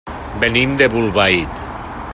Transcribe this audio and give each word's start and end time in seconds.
Venim 0.43 0.73
de 0.79 0.87
Bolbait. 0.95 1.63